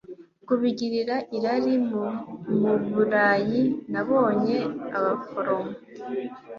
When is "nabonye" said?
3.91-4.57